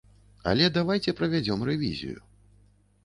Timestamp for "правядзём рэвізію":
1.19-2.17